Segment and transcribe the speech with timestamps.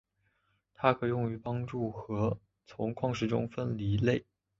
[0.73, 1.93] 它可用于帮助
[2.65, 4.25] 从矿石中分离钼。